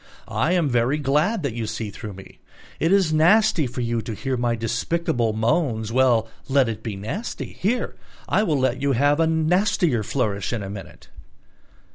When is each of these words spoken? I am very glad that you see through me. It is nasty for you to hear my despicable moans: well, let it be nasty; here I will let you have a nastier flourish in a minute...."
I 0.27 0.53
am 0.53 0.67
very 0.67 0.97
glad 0.97 1.43
that 1.43 1.53
you 1.53 1.67
see 1.67 1.91
through 1.91 2.13
me. 2.13 2.39
It 2.79 2.91
is 2.91 3.13
nasty 3.13 3.67
for 3.67 3.81
you 3.81 4.01
to 4.01 4.15
hear 4.15 4.35
my 4.35 4.55
despicable 4.55 5.31
moans: 5.31 5.91
well, 5.91 6.27
let 6.49 6.67
it 6.67 6.81
be 6.81 6.95
nasty; 6.95 7.53
here 7.53 7.95
I 8.27 8.41
will 8.41 8.57
let 8.57 8.81
you 8.81 8.93
have 8.93 9.19
a 9.19 9.27
nastier 9.27 10.01
flourish 10.01 10.53
in 10.53 10.63
a 10.63 10.71
minute...." 10.71 11.09